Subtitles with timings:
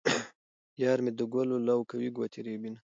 [0.83, 2.69] یار مې د ګلو لو کوي او ګوتې رېبي.